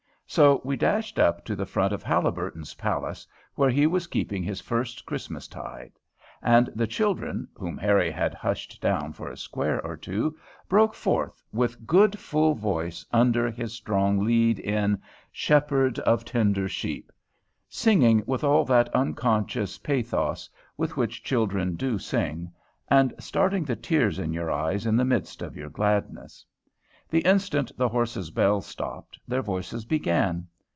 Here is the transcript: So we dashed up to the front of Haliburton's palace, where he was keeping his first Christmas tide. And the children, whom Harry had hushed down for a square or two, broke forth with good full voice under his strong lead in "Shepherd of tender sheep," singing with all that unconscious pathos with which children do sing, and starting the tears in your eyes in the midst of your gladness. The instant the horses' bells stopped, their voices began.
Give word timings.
So 0.27 0.61
we 0.63 0.77
dashed 0.77 1.19
up 1.19 1.43
to 1.43 1.57
the 1.57 1.65
front 1.65 1.91
of 1.91 2.03
Haliburton's 2.03 2.75
palace, 2.75 3.27
where 3.55 3.69
he 3.69 3.85
was 3.85 4.07
keeping 4.07 4.41
his 4.43 4.61
first 4.61 5.05
Christmas 5.05 5.45
tide. 5.45 5.91
And 6.41 6.67
the 6.73 6.87
children, 6.87 7.49
whom 7.53 7.77
Harry 7.77 8.09
had 8.09 8.33
hushed 8.33 8.79
down 8.79 9.11
for 9.11 9.27
a 9.29 9.35
square 9.35 9.85
or 9.85 9.97
two, 9.97 10.37
broke 10.69 10.93
forth 10.93 11.43
with 11.51 11.85
good 11.85 12.17
full 12.17 12.53
voice 12.55 13.05
under 13.11 13.51
his 13.51 13.73
strong 13.73 14.19
lead 14.23 14.57
in 14.57 15.01
"Shepherd 15.33 15.99
of 15.99 16.23
tender 16.23 16.69
sheep," 16.69 17.11
singing 17.67 18.23
with 18.25 18.41
all 18.45 18.63
that 18.63 18.87
unconscious 18.95 19.77
pathos 19.79 20.49
with 20.77 20.95
which 20.95 21.25
children 21.25 21.75
do 21.75 21.99
sing, 21.99 22.53
and 22.87 23.13
starting 23.19 23.65
the 23.65 23.75
tears 23.75 24.17
in 24.17 24.31
your 24.31 24.49
eyes 24.49 24.85
in 24.85 24.95
the 24.95 25.03
midst 25.03 25.41
of 25.41 25.57
your 25.57 25.69
gladness. 25.69 26.45
The 27.09 27.25
instant 27.25 27.73
the 27.75 27.89
horses' 27.89 28.31
bells 28.31 28.65
stopped, 28.65 29.19
their 29.27 29.41
voices 29.41 29.83
began. 29.83 30.47